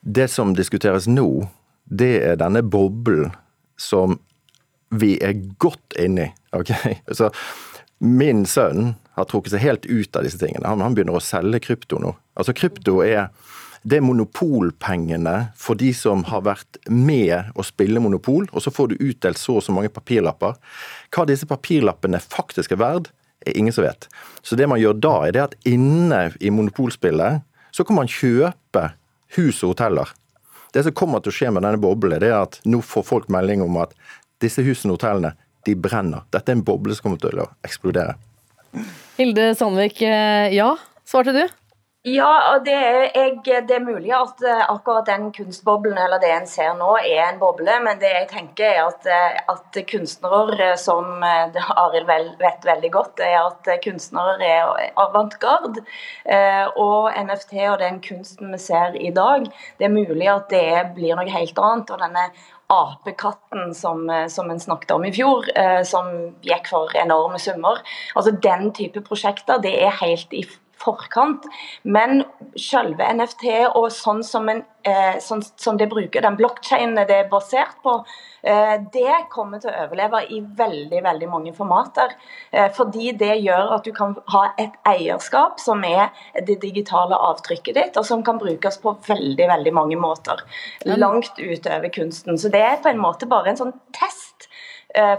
Det 0.00 0.28
som 0.30 0.56
diskuteres 0.56 1.06
nå, 1.06 1.46
det 1.84 2.14
er 2.24 2.40
denne 2.40 2.62
boblen 2.64 3.34
som 3.78 4.18
vi 4.92 5.14
er 5.22 5.36
godt 5.60 5.96
inni. 6.00 6.30
Okay? 6.56 6.98
Så 7.18 7.30
min 7.98 8.46
sønn 8.46 8.94
har 9.14 9.28
trukket 9.28 9.54
seg 9.54 9.62
helt 9.62 9.86
ut 9.86 10.16
av 10.16 10.24
disse 10.26 10.40
tingene. 10.40 10.66
Han, 10.66 10.82
han 10.82 10.96
begynner 10.96 11.18
å 11.18 11.22
selge 11.22 11.60
krypto 11.62 12.00
nå. 12.02 12.14
Altså 12.38 12.54
Krypto 12.56 13.02
er 13.04 13.28
det 13.82 13.98
er 13.98 14.04
monopolpengene 14.06 15.34
for 15.58 15.78
de 15.78 15.90
som 15.96 16.22
har 16.28 16.44
vært 16.46 16.78
med 16.86 17.50
å 17.58 17.64
spille 17.66 18.02
monopol, 18.02 18.46
og 18.52 18.62
så 18.62 18.70
får 18.74 18.92
du 18.92 19.00
utdelt 19.08 19.40
så 19.40 19.58
og 19.58 19.64
så 19.66 19.74
mange 19.74 19.90
papirlapper. 19.90 20.54
Hva 21.10 21.26
disse 21.26 21.48
papirlappene 21.50 22.20
faktisk 22.22 22.76
er 22.76 22.82
verd, 22.82 23.10
er 23.42 23.58
ingen 23.58 23.74
som 23.74 23.86
vet. 23.86 24.06
Så 24.42 24.58
det 24.58 24.68
man 24.70 24.80
gjør 24.80 25.00
da, 25.02 25.14
er 25.26 25.34
det 25.34 25.44
at 25.48 25.56
inne 25.66 26.28
i 26.38 26.52
monopolspillet 26.54 27.42
så 27.74 27.86
kan 27.88 27.98
man 27.98 28.10
kjøpe 28.10 28.92
hus 29.36 29.62
og 29.64 29.74
hoteller. 29.74 30.12
Det 30.72 30.84
som 30.86 30.94
kommer 30.96 31.20
til 31.20 31.32
å 31.32 31.36
skje 31.36 31.50
med 31.52 31.66
denne 31.66 31.80
boblen, 31.82 32.20
det 32.22 32.30
er 32.30 32.44
at 32.44 32.60
nå 32.68 32.80
får 32.86 33.08
folk 33.08 33.32
melding 33.32 33.64
om 33.64 33.80
at 33.82 33.96
disse 34.42 34.62
husene 34.64 34.94
og 34.94 35.00
hotellene, 35.00 35.34
de 35.66 35.74
brenner. 35.78 36.24
Dette 36.34 36.50
er 36.50 36.58
en 36.58 36.64
boble 36.66 36.94
som 36.96 37.06
kommer 37.06 37.20
til 37.22 37.42
å 37.42 37.50
eksplodere. 37.66 38.16
Hilde 39.18 39.52
Sandvik, 39.58 40.00
eh, 40.02 40.54
ja, 40.54 40.72
svarte 41.06 41.34
du? 41.36 41.44
Ja, 42.04 42.58
det 42.64 42.72
er, 42.74 43.36
det 43.62 43.74
er, 43.76 43.84
mulig 43.84 44.10
at 44.10 44.40
eh, 44.42 44.62
akkurat 44.72 45.06
den 45.06 45.28
kunstboblen 45.30 45.94
eller 46.02 46.18
det 46.18 46.32
en 46.34 46.48
ser 46.50 46.72
nå, 46.74 46.96
er 46.98 47.28
en 47.28 47.36
boble. 47.38 47.76
Men 47.84 48.00
det 48.00 48.08
jeg 48.10 48.24
tenker 48.32 48.64
er 48.66 48.80
at, 48.88 49.04
eh, 49.06 49.36
at 49.52 49.76
kunstnere, 49.86 50.56
eh, 50.72 50.74
som 50.82 51.22
Arild 51.22 52.10
vet 52.40 52.66
veldig 52.66 52.90
godt, 52.90 53.22
er 53.22 53.36
at 53.44 53.70
kunstnere 53.84 54.34
er 54.42 54.90
avantgarde. 54.98 55.84
Og 56.82 57.06
NFT 57.22 57.54
og 57.68 57.78
den 57.84 58.00
kunsten 58.02 58.50
vi 58.50 58.58
ser 58.58 58.98
i 58.98 59.12
dag, 59.14 59.46
det 59.78 59.86
er 59.86 59.94
mulig 59.94 60.26
at 60.32 60.50
det 60.50 60.96
blir 60.96 61.14
noe 61.14 61.30
helt 61.30 61.62
annet. 61.62 61.94
og 61.94 62.02
denne 62.02 62.26
apekatten 62.72 63.74
som, 63.76 64.06
som 64.32 64.50
en 64.50 64.60
snakket 64.60 64.94
om 64.96 65.04
i 65.04 65.12
fjor, 65.12 65.46
som 65.84 66.08
gikk 66.42 66.70
for 66.72 66.98
enorme 66.98 67.38
summer. 67.38 67.78
Altså 68.16 68.32
Den 68.32 68.72
type 68.72 69.04
prosjekter 69.06 69.60
det 69.62 69.76
er 69.84 70.00
helt 70.00 70.32
i 70.32 70.42
forkant. 70.82 71.46
Men 71.82 72.24
selve 72.58 73.06
NFT 73.14 73.48
og 73.70 73.88
sånn 73.94 74.22
som, 74.26 74.48
en, 74.48 74.62
eh, 74.84 75.18
sånn 75.22 75.42
som 75.56 75.78
det 75.80 75.88
bruker, 75.90 76.22
den 76.24 76.36
blokkjeden 76.38 76.94
det 76.98 77.16
er 77.16 77.30
basert 77.30 77.78
på, 77.84 78.04
eh, 78.42 78.76
det 78.92 79.28
kommer 79.30 79.60
til 79.60 79.70
å 79.70 79.86
overleve 79.86 80.22
i 80.30 80.40
veldig 80.40 81.02
veldig 81.02 81.28
mange 81.30 81.54
formater. 81.56 82.14
Eh, 82.52 82.68
fordi 82.68 83.16
det 83.18 83.42
gjør 83.42 83.76
at 83.76 83.84
du 83.84 83.92
kan 83.92 84.16
ha 84.28 84.44
et 84.58 84.72
eierskap 84.86 85.60
som 85.60 85.84
er 85.84 86.10
det 86.46 86.60
digitale 86.60 87.16
avtrykket 87.16 87.74
ditt, 87.74 87.96
og 87.96 88.04
som 88.04 88.22
kan 88.22 88.38
brukes 88.38 88.78
på 88.78 88.96
veldig 89.06 89.48
veldig 89.48 89.72
mange 89.72 89.96
måter. 89.96 90.42
Langt 90.86 91.38
utover 91.38 91.88
kunsten. 91.88 92.38
Så 92.38 92.50
det 92.50 92.62
er 92.62 92.82
på 92.82 92.90
en 92.90 93.02
måte 93.02 93.28
bare 93.28 93.48
en 93.48 93.56
sånn 93.56 93.74
test 93.92 94.21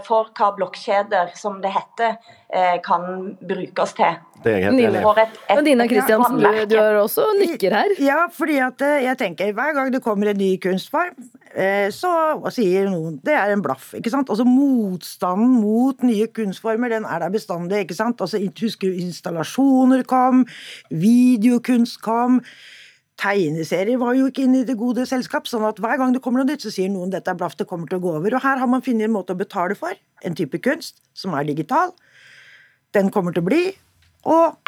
for 0.06 0.30
hva 0.38 0.52
blokkjeder, 0.54 1.32
som 1.34 1.60
det 1.62 1.72
heter, 1.74 2.16
eh, 2.54 2.80
kan 2.84 3.36
brukes 3.40 3.94
til. 3.98 4.18
Det 4.44 4.52
er 4.60 4.74
Nina. 4.74 5.00
et, 5.00 5.38
et, 5.48 5.56
Men 5.56 5.64
Dina 5.64 5.86
Kristiansen, 5.88 6.36
du, 6.38 6.58
du 6.68 6.76
har 6.76 6.98
også 7.00 7.24
nikker 7.38 7.72
her. 7.74 7.94
Ja, 8.02 8.26
fordi 8.32 8.58
at 8.62 8.84
eh, 8.84 9.04
jeg 9.06 9.18
tenker 9.20 9.54
hver 9.56 9.72
gang 9.76 9.92
det 9.92 10.02
kommer 10.04 10.30
en 10.30 10.38
ny 10.38 10.52
kunstform, 10.62 11.16
eh, 11.54 11.88
så 11.94 12.12
sier 12.52 12.90
noen 12.92 13.16
det 13.24 13.34
er 13.38 13.54
en 13.54 13.64
blaff. 13.64 13.92
ikke 13.96 14.12
sant? 14.12 14.30
Altså 14.30 14.44
Motstanden 14.48 15.56
mot 15.62 16.04
nye 16.04 16.28
kunstformer 16.36 16.92
den 16.92 17.08
er 17.08 17.24
der 17.24 17.34
bestandig. 17.34 17.86
ikke 17.86 17.98
sant? 17.98 18.20
Altså 18.20 18.42
Husker 18.60 18.92
du 18.92 19.02
installasjoner 19.06 20.04
kom, 20.08 20.44
videokunst 20.90 22.02
kom. 22.04 22.42
Tegneserier 23.20 24.00
var 24.00 24.16
jo 24.18 24.26
ikke 24.28 24.44
inne 24.48 24.62
i 24.62 24.66
det 24.66 24.76
gode 24.80 25.04
selskap, 25.06 25.46
sånn 25.46 25.64
at 25.68 25.78
hver 25.82 26.00
gang 26.00 26.14
det 26.14 26.22
kommer 26.24 26.42
noe 26.42 26.50
nytt, 26.50 26.64
så 26.66 26.72
sier 26.74 26.90
noen 26.90 27.12
dette 27.12 27.30
er 27.30 27.38
blaff, 27.38 27.54
det 27.58 27.68
kommer 27.70 27.90
til 27.90 28.00
å 28.00 28.04
gå 28.04 28.14
over. 28.18 28.34
Og 28.34 28.42
her 28.42 28.58
har 28.60 28.70
man 28.70 28.82
funnet 28.84 29.06
en 29.06 29.14
måte 29.14 29.36
å 29.36 29.38
betale 29.38 29.76
for, 29.78 29.94
en 30.26 30.36
type 30.38 30.58
kunst 30.64 30.98
som 31.16 31.36
er 31.38 31.46
digital. 31.46 31.94
Den 32.96 33.12
kommer 33.14 33.34
til 33.34 33.44
å 33.44 33.48
bli, 33.48 33.62
og 34.26 34.63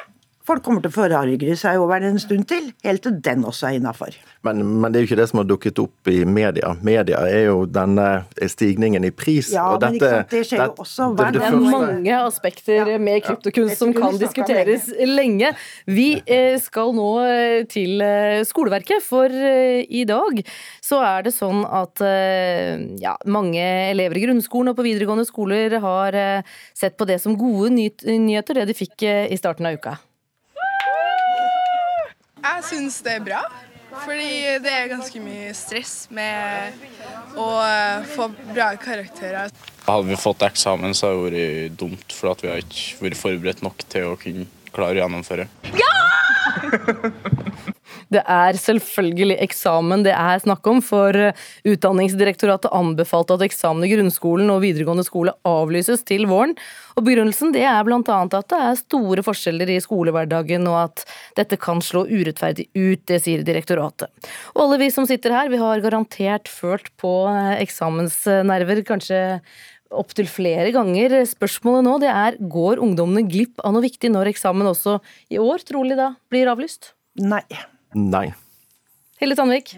folk 0.47 0.63
kommer 0.65 0.83
til 0.85 0.93
å 0.93 0.95
forarge 0.95 1.57
seg 1.59 1.81
over 1.83 2.01
den 2.03 2.15
en 2.17 2.23
stund 2.23 2.47
til, 2.51 2.71
helt 2.87 3.03
til 3.05 3.19
den 3.25 3.45
også 3.49 3.71
er 3.71 3.79
innafor. 3.81 4.15
Men, 4.47 4.63
men 4.81 4.93
det 4.93 5.01
er 5.01 5.05
jo 5.05 5.09
ikke 5.11 5.19
det 5.19 5.27
som 5.31 5.41
har 5.41 5.49
dukket 5.49 5.81
opp 5.83 6.11
i 6.13 6.21
media. 6.29 6.75
Media 6.87 7.23
er 7.27 7.49
jo 7.49 7.65
denne 7.67 8.07
stigningen 8.39 9.07
i 9.09 9.11
pris. 9.11 9.51
Ja, 9.55 9.67
og 9.75 9.83
men 9.83 9.99
ikke 9.99 10.11
sant, 10.13 10.31
det 10.31 10.43
skjer 10.47 10.63
jo 10.63 10.77
også 10.85 11.09
det- 11.11 11.19
hver 11.19 11.33
det 11.35 11.43
Det 11.43 11.49
er 11.51 11.59
mange 11.75 12.15
aspekter 12.21 12.93
Ja. 12.93 12.99
med 12.99 13.23
kryptokunst 13.25 13.75
ja, 13.75 13.79
som 13.81 13.93
kan 13.97 14.19
diskuteres 14.21 14.89
lenge. 15.03 15.53
Vi 15.87 16.23
eh, 16.27 16.59
skal 16.63 16.95
nå 16.95 17.11
eh, 17.27 17.65
til 17.71 18.01
eh, 18.01 18.45
skoleverket, 18.47 19.03
for 19.03 19.27
i 19.27 20.05
dag 20.07 20.43
så 20.85 21.03
er 21.03 21.27
det 21.27 21.35
sånn 21.35 21.65
at 21.67 22.01
ja, 23.03 23.17
mange 23.27 23.63
elever 23.91 24.17
i 24.19 24.25
grunnskolen 24.27 24.71
og 24.71 24.79
på 24.79 24.87
videregående 24.87 25.27
skoler 25.27 25.79
har 25.83 26.19
sett 26.77 26.97
på 26.97 27.07
det 27.09 27.19
som 27.23 27.37
gode 27.39 27.73
nyheter, 27.75 28.61
det 28.61 28.69
de 28.71 28.77
fikk 28.77 29.03
i 29.07 29.39
starten 29.39 29.67
av 29.67 29.79
uka. 29.81 29.97
Jeg 32.47 32.65
syns 32.69 33.01
det 33.03 33.17
er 33.19 33.25
bra, 33.27 33.41
fordi 34.05 34.59
det 34.63 34.73
er 34.73 34.91
ganske 34.93 35.23
mye 35.23 35.55
stress 35.57 35.95
med 36.15 36.85
å 37.35 37.47
eh, 37.65 38.07
få 38.13 38.29
bra 38.53 38.69
karakterer. 38.81 39.51
Hadde 39.87 40.11
vi 40.11 40.19
fått 40.21 40.45
eksamen, 40.47 40.95
så 40.95 41.11
hadde 41.11 41.33
det 41.35 41.47
vært 41.47 41.81
dumt, 41.83 42.15
for 42.15 42.33
at 42.33 42.45
vi 42.45 42.53
har 42.53 42.63
ikke 42.63 43.09
vært 43.09 43.21
forberedt 43.21 43.65
nok 43.67 43.87
til 43.91 44.13
å 44.13 44.19
kunne 44.21 44.47
klare 44.77 44.99
å 44.99 45.03
gjennomføre. 45.03 45.49
Det 48.13 48.23
er 48.23 48.59
selvfølgelig 48.61 49.39
eksamen 49.43 50.05
det 50.07 50.13
er 50.15 50.43
snakk 50.43 50.67
om, 50.71 50.81
for 50.85 51.17
eh, 51.19 51.45
Utdanningsdirektoratet 51.67 52.71
anbefalte 52.75 53.35
at 53.35 53.45
eksamen 53.49 53.87
i 53.87 53.91
grunnskolen 53.91 54.53
og 54.53 54.63
videregående 54.63 55.05
skole 55.07 55.35
avlyses 55.49 56.05
til 56.07 56.29
våren. 56.31 56.55
Og 56.97 57.07
Begrunnelsen 57.07 57.53
det 57.55 57.65
er 57.67 57.83
bl.a. 57.87 57.99
at 57.99 58.51
det 58.53 58.63
er 58.63 58.81
store 58.81 59.27
forskjeller 59.27 59.75
i 59.75 59.81
skolehverdagen, 59.83 60.67
og 60.71 60.79
at 60.87 61.07
dette 61.39 61.59
kan 61.61 61.83
slå 61.85 62.07
urettferdig 62.07 62.69
ut, 62.77 63.03
det 63.11 63.21
sier 63.25 63.45
direktoratet. 63.47 64.11
Og 64.55 64.67
alle 64.67 64.81
vi 64.87 64.91
som 64.95 65.09
sitter 65.09 65.35
her, 65.35 65.51
vi 65.53 65.61
har 65.61 65.83
garantert 65.85 66.51
følt 66.51 66.93
på 67.01 67.17
eh, 67.33 67.57
eksamensnerver, 67.67 68.85
kanskje 68.87 69.23
opptil 69.95 70.27
flere 70.31 70.73
ganger. 70.75 71.21
Spørsmålet 71.29 71.87
nå 71.87 71.97
det 72.03 72.11
er 72.11 72.39
går 72.41 72.83
ungdommene 72.83 73.27
glipp 73.29 73.63
av 73.63 73.75
noe 73.75 73.87
viktig 73.87 74.11
når 74.13 74.33
eksamen 74.35 74.73
også 74.73 74.99
i 75.33 75.41
år 75.43 75.67
trolig 75.67 75.99
da 75.99 76.13
blir 76.33 76.51
avlyst? 76.51 76.95
Nei. 77.23 77.45
Nei. 77.97 78.27
Hilde 79.21 79.37
Sandvik? 79.39 79.77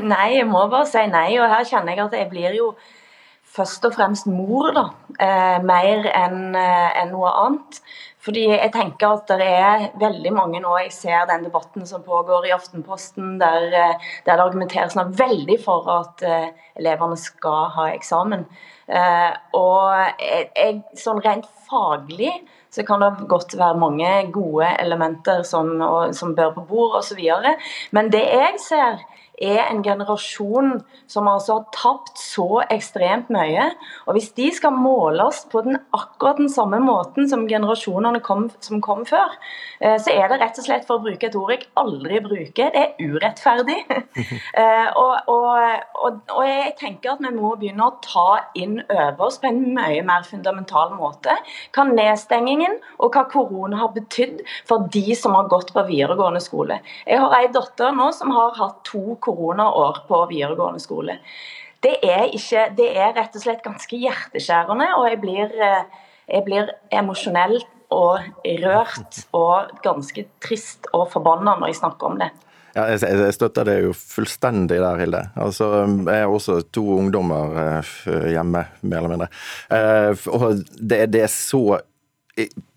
Nei, 0.00 0.28
jeg 0.36 0.46
må 0.50 0.64
bare 0.70 0.88
si 0.90 1.04
nei. 1.10 1.28
Og 1.38 1.50
her 1.50 1.66
kjenner 1.68 1.94
jeg 1.94 2.06
at 2.08 2.16
jeg 2.18 2.30
blir 2.30 2.56
jo 2.58 2.72
først 3.50 3.84
og 3.86 3.94
fremst 3.94 4.26
mor, 4.30 4.70
da. 4.74 4.86
Eh, 5.22 5.58
mer 5.66 6.06
enn 6.10 6.54
en 6.54 7.12
noe 7.14 7.30
annet. 7.44 7.80
Fordi 8.20 8.42
jeg 8.50 8.72
tenker 8.74 9.14
at 9.14 9.30
det 9.40 9.48
er 9.48 9.86
veldig 10.00 10.32
mange 10.36 10.60
nå 10.60 10.74
Jeg 10.82 10.92
ser 10.92 11.28
den 11.28 11.46
debatten 11.46 11.86
som 11.88 12.02
pågår 12.04 12.48
i 12.48 12.52
Aftenposten, 12.52 13.38
der, 13.40 13.66
eh, 13.72 14.10
der 14.26 14.36
det 14.36 14.44
argumenteres 14.44 14.96
nå 14.96 15.06
veldig 15.16 15.56
for 15.64 15.88
at 15.94 16.24
eh, 16.26 16.50
elevene 16.76 17.16
skal 17.16 17.70
ha 17.76 17.88
eksamen. 17.94 18.44
Eh, 18.88 19.30
og 19.56 20.20
jeg, 20.20 20.50
jeg, 20.56 20.82
sånn 21.00 21.22
rent 21.24 21.48
faglig 21.68 22.34
så 22.70 22.84
kan 22.86 23.02
det 23.02 23.28
godt 23.28 23.56
være 23.58 23.78
mange 23.78 24.32
gode 24.32 24.68
elementer 24.80 25.42
som, 25.42 25.80
og, 25.80 26.14
som 26.14 26.36
bør 26.36 26.52
på 26.54 26.64
bord 26.68 26.98
osv. 27.00 27.22
Men 27.90 28.12
det 28.12 28.22
jeg 28.22 28.54
ser, 28.68 29.02
er 29.40 29.62
en 29.64 29.82
generasjon 29.82 30.80
som 31.10 31.28
altså 31.30 31.58
har 31.58 31.68
tapt 31.74 32.20
så 32.20 32.62
ekstremt 32.70 33.30
mye. 33.32 33.70
Og 34.06 34.16
hvis 34.16 34.30
de 34.36 34.50
skal 34.54 34.76
måles 34.76 35.42
på 35.50 35.62
den, 35.66 35.78
akkurat 35.96 36.40
den 36.40 36.50
samme 36.52 36.80
måten 36.84 37.28
som 37.30 37.46
generasjonene 37.48 38.20
kom, 38.24 38.48
som 38.60 38.82
kom 38.84 39.06
før, 39.08 39.32
eh, 39.80 39.96
så 40.00 40.12
er 40.12 40.28
det 40.30 40.40
rett 40.42 40.60
og 40.60 40.66
slett, 40.66 40.86
for 40.88 41.00
å 41.00 41.04
bruke 41.06 41.30
et 41.30 41.38
ord 41.38 41.54
jeg 41.54 41.66
aldri 41.80 42.20
bruker, 42.24 42.72
det 42.74 42.84
er 42.84 42.98
urettferdig. 43.00 43.80
Eh, 44.60 44.88
og, 44.98 45.28
og, 45.30 45.82
og, 46.02 46.16
og 46.34 46.44
jeg 46.44 46.72
tenker 46.78 47.12
at 47.12 47.20
vi 47.22 47.30
må 47.32 47.52
begynne 47.58 47.86
å 47.86 47.94
ta 48.02 48.40
inn 48.58 48.80
over 48.82 49.28
oss 49.28 49.38
på 49.40 49.48
en 49.48 49.60
mye 49.76 50.02
mer 50.06 50.24
fundamental 50.26 50.92
måte 50.96 51.34
hva 51.74 51.84
nedstengingen 51.88 52.76
og 52.98 53.14
hva 53.14 53.24
korona 53.30 53.78
har 53.80 53.92
betydd 53.94 54.42
for 54.68 54.88
de 54.92 55.14
som 55.18 55.36
har 55.38 55.48
gått 55.52 55.72
på 55.76 55.84
videregående 55.88 56.42
skole. 56.42 56.80
Jeg 57.06 57.22
har 57.22 57.36
ei 57.38 57.48
datter 57.54 57.94
nå 57.96 58.10
som 58.16 58.34
har 58.34 58.56
hatt 58.58 58.82
to 58.88 59.16
koronaår 59.30 60.04
på 60.08 60.20
videregående 60.30 60.82
skole. 60.82 61.18
Det 61.80 61.96
er, 62.04 62.26
ikke, 62.36 62.66
det 62.76 62.90
er 62.92 63.14
rett 63.16 63.36
og 63.36 63.42
slett 63.44 63.62
ganske 63.64 63.96
hjerteskjærende, 63.96 64.90
og 64.98 65.06
jeg 65.08 65.20
blir, 65.22 65.54
eh, 65.64 66.02
jeg 66.28 66.44
blir 66.44 66.72
emosjonell 66.92 67.56
og 67.90 68.20
rørt 68.60 69.22
og 69.34 69.72
ganske 69.82 70.26
trist 70.44 70.90
og 70.94 71.08
forbanna 71.10 71.56
når 71.58 71.72
jeg 71.72 71.80
snakker 71.80 72.12
om 72.12 72.20
det. 72.20 72.30
Ja, 72.76 72.84
jeg, 72.92 73.32
støtter 73.34 73.66
det 73.66 73.78
jo 73.82 73.94
fullstendig 73.96 74.78
der, 74.78 75.00
Hilde. 75.00 75.24
Altså, 75.42 75.70
jeg 75.88 76.22
har 76.22 76.30
også 76.30 76.60
to 76.70 76.84
ungdommer 77.00 77.56
eh, 77.64 78.28
hjemme, 78.36 78.66
mer 78.82 79.00
eller 79.00 79.14
mindre. 79.16 79.30
Eh, 79.74 80.28
og 80.30 80.60
det, 80.78 81.08
det 81.10 81.24
er 81.24 81.32
så 81.32 81.80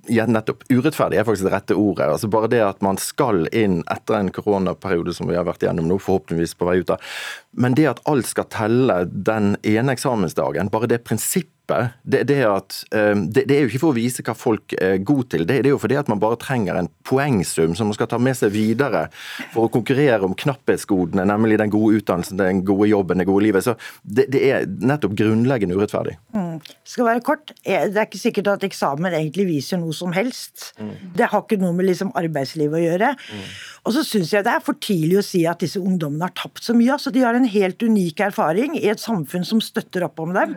ja, 0.07 0.25
nettopp. 0.27 0.63
Urettferdig 0.69 1.19
er 1.19 1.27
faktisk 1.27 1.47
det 1.47 1.53
rette 1.53 1.77
ordet. 1.79 2.09
Altså 2.11 2.27
Bare 2.31 2.49
det 2.51 2.61
at 2.65 2.81
man 2.85 2.99
skal 3.01 3.47
inn 3.55 3.81
etter 3.91 4.19
en 4.19 4.31
koronaperiode 4.33 5.15
som 5.15 5.29
vi 5.29 5.37
har 5.37 5.47
vært 5.47 5.63
gjennom 5.63 5.87
nå, 5.87 5.99
forhåpentligvis 6.01 6.57
på 6.59 6.67
vei 6.67 6.79
ut 6.81 6.93
av. 6.93 7.15
Men 7.51 7.77
det 7.77 7.89
at 7.91 8.03
alt 8.09 8.27
skal 8.27 8.49
telle 8.51 9.03
den 9.07 9.55
ene 9.61 9.95
eksamensdagen, 9.95 10.71
bare 10.73 10.91
det 10.91 11.03
prinsippet 11.07 11.51
det, 12.03 12.23
det, 12.27 12.43
at, 12.43 12.75
eh, 12.91 13.15
det, 13.15 13.45
det 13.47 13.55
er 13.55 13.63
jo 13.63 13.69
ikke 13.71 13.81
for 13.85 13.93
å 13.93 13.95
vise 13.95 14.23
hva 14.25 14.33
folk 14.35 14.73
er 14.75 14.97
gode 15.05 15.29
til, 15.31 15.45
det, 15.47 15.61
er 15.61 15.69
jo 15.71 15.79
fordi 15.79 15.95
at 15.95 16.09
man 16.11 16.19
bare 16.19 16.35
trenger 16.41 16.75
en 16.75 16.89
poengsum 17.07 17.75
som 17.77 17.87
man 17.87 17.95
skal 17.95 18.09
ta 18.11 18.19
med 18.19 18.35
seg 18.35 18.51
videre 18.51 19.05
for 19.53 19.67
å 19.67 19.71
konkurrere 19.71 20.27
om 20.27 20.35
knapphetsgodene, 20.35 21.23
nemlig 21.29 21.61
den 21.61 21.71
gode 21.73 22.01
utdannelsen, 22.01 22.41
den 22.41 22.63
gode 22.67 22.89
jobben, 22.91 23.23
det 23.23 23.29
gode 23.29 23.45
livet. 23.47 23.63
Så 23.63 23.77
det, 24.03 24.27
det 24.35 24.43
er 24.51 24.67
nettopp 24.67 25.15
grunnleggende 25.19 25.77
urettferdig. 25.79 26.17
Mm. 26.35 26.59
Skal 26.83 27.07
være 27.07 27.23
kort. 27.25 27.55
Eh, 27.63 27.87
Det 27.87 28.01
er 28.01 28.09
ikke 28.09 28.23
sikkert 28.25 28.51
at 28.57 28.67
eksamen 28.67 29.15
egentlig 29.15 29.47
viser 29.53 29.79
noe 29.79 29.92
som 29.95 30.13
helst. 30.15 30.73
Det 31.15 31.27
har 31.31 31.43
ikke 31.45 31.59
noe 31.61 31.73
med 31.77 31.87
liksom 31.89 32.11
arbeidslivet 32.19 32.79
å 32.79 32.83
gjøre. 32.83 33.11
Og 33.85 33.93
så 33.95 34.03
syns 34.07 34.31
jeg 34.33 34.45
det 34.45 34.53
er 34.55 34.63
for 34.63 34.77
tidlig 34.81 35.19
å 35.19 35.25
si 35.25 35.43
at 35.49 35.59
disse 35.63 35.79
ungdommene 35.81 36.27
har 36.29 36.33
tapt 36.37 36.63
så 36.63 36.75
mye. 36.77 36.93
altså 36.95 37.11
De 37.13 37.23
har 37.25 37.35
en 37.37 37.45
helt 37.49 37.83
unik 37.83 38.19
erfaring 38.29 38.77
i 38.79 38.87
et 38.91 38.99
samfunn 39.03 39.45
som 39.47 39.61
støtter 39.63 40.05
opp 40.07 40.19
om 40.23 40.33
dem. 40.35 40.55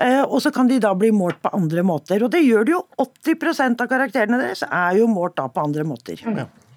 Eh, 0.00 0.22
Og 0.26 0.40
så 0.42 0.52
kan 0.52 0.68
de 0.68 0.78
da 0.82 0.94
bli 0.94 1.10
målt 1.14 1.40
på 1.42 1.52
andre 1.56 1.82
måter. 1.86 2.22
Og 2.26 2.30
det 2.34 2.44
gjør 2.46 2.64
det 2.68 2.72
jo. 2.76 2.84
80% 2.98 3.80
av 3.84 3.88
karakterene 3.90 4.38
deres 4.42 4.62
er 4.66 4.98
jo 5.00 5.06
målt 5.10 5.36
da 5.36 5.48
på 5.48 5.62
andre 5.64 5.84
måter. 5.84 6.20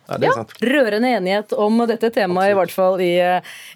Ja, 0.10 0.18
det 0.18 0.26
er. 0.26 0.54
Rørende 0.66 1.10
enighet 1.20 1.52
om 1.54 1.76
dette 1.86 2.10
temaet, 2.16 2.50
i 2.50 2.56
hvert 2.58 2.72
fall 2.74 2.96
i, 3.06 3.12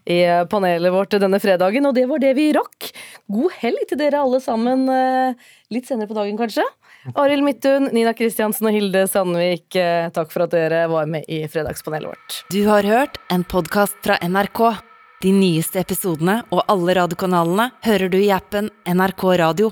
i 0.10 0.15
panelet 0.50 0.89
vårt 0.96 1.13
denne 1.22 1.38
fredagen. 1.39 1.86
Og 1.86 1.94
det 1.94 2.08
var 2.10 2.18
det 2.24 2.32
vi 2.39 2.48
rakk. 2.58 2.88
God 3.30 3.53
helg 3.60 3.84
til 3.92 4.00
dere 4.01 4.22
alle 4.24 4.39
sammen 4.42 4.88
eh, 4.89 5.36
litt 5.70 5.86
senere 5.86 6.10
på 6.10 6.18
dagen, 6.18 6.38
kanskje. 6.39 6.65
Arild 7.12 7.43
Midthun, 7.43 7.89
Nina 7.91 8.13
Kristiansen 8.15 8.69
og 8.69 8.75
Hilde 8.75 9.03
Sandvik, 9.12 9.75
eh, 9.75 10.07
takk 10.15 10.31
for 10.31 10.45
at 10.45 10.55
dere 10.55 10.86
var 10.88 11.05
med 11.05 11.27
i 11.27 11.43
fredagspanelet 11.51 12.13
vårt. 12.13 12.39
Du 12.50 12.63
har 12.67 12.83
hørt 12.88 13.19
en 13.29 13.43
podkast 13.43 14.00
fra 14.03 14.17
NRK. 14.24 14.79
De 15.22 15.31
nyeste 15.31 15.79
episodene 15.79 16.41
og 16.51 16.63
alle 16.67 16.95
radiokanalene 16.95 17.72
hører 17.83 18.10
du 18.10 18.17
i 18.19 18.31
appen 18.31 18.69
NRK 18.88 19.24
Radio. 19.39 19.72